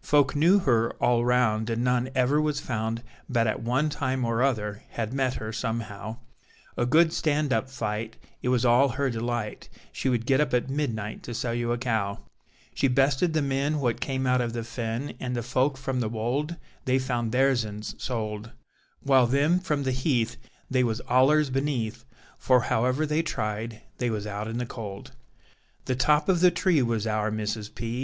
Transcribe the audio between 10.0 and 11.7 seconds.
would get up at midnight to sell